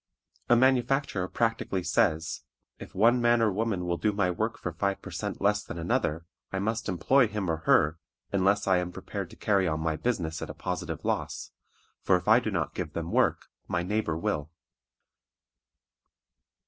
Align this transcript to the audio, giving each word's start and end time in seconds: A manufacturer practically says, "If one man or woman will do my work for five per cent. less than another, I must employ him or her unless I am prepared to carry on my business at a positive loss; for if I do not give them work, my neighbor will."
A 0.49 0.55
manufacturer 0.55 1.27
practically 1.27 1.83
says, 1.83 2.41
"If 2.79 2.95
one 2.95 3.21
man 3.21 3.39
or 3.39 3.51
woman 3.53 3.85
will 3.85 3.97
do 3.97 4.11
my 4.11 4.31
work 4.31 4.57
for 4.57 4.71
five 4.71 4.99
per 4.99 5.11
cent. 5.11 5.39
less 5.39 5.63
than 5.63 5.77
another, 5.77 6.25
I 6.51 6.57
must 6.57 6.89
employ 6.89 7.27
him 7.27 7.51
or 7.51 7.57
her 7.67 7.99
unless 8.31 8.65
I 8.65 8.77
am 8.77 8.91
prepared 8.91 9.29
to 9.29 9.35
carry 9.35 9.67
on 9.67 9.79
my 9.79 9.97
business 9.97 10.41
at 10.41 10.49
a 10.49 10.55
positive 10.55 11.05
loss; 11.05 11.51
for 12.01 12.15
if 12.15 12.27
I 12.27 12.39
do 12.39 12.49
not 12.49 12.73
give 12.73 12.93
them 12.93 13.11
work, 13.11 13.45
my 13.67 13.83
neighbor 13.83 14.17
will." 14.17 14.49